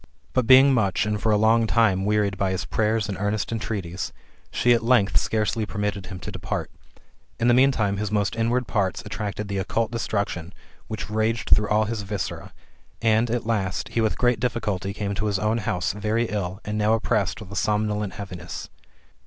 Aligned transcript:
But 0.33 0.47
being 0.47 0.73
much, 0.73 1.05
and 1.05 1.21
for 1.21 1.31
a 1.31 1.37
long 1.37 1.67
time, 1.67 2.05
wearied 2.05 2.35
by 2.35 2.49
his 2.49 2.65
prayers 2.65 3.07
and 3.07 3.15
earnest 3.19 3.51
entreaties, 3.51 4.11
she 4.49 4.73
at 4.73 4.83
length 4.83 5.19
scarcely 5.19 5.63
permitted 5.63 6.07
him 6.07 6.19
to 6.21 6.31
depart. 6.31 6.71
In 7.39 7.47
the 7.47 7.53
meantime, 7.53 7.97
his 7.97 8.09
most 8.11 8.35
inward 8.35 8.65
parts 8.65 9.03
attracted 9.05 9.47
the 9.47 9.59
occult 9.59 9.91
destruction 9.91 10.55
which 10.87 11.11
raged 11.11 11.51
through 11.51 11.69
all 11.69 11.85
his 11.85 12.01
viscera; 12.01 12.51
and, 12.99 13.29
at 13.29 13.45
last, 13.45 13.89
he 13.89 14.01
with 14.01 14.17
great 14.17 14.39
difficulty 14.39 14.91
came 14.91 15.13
to 15.13 15.27
his 15.27 15.37
own 15.37 15.59
house, 15.59 15.93
very 15.93 16.25
ill, 16.29 16.59
and 16.65 16.79
now 16.79 16.93
oppressed 16.95 17.39
with 17.39 17.51
a 17.51 17.55
somnolent 17.55 18.13
heaviness. 18.13 18.71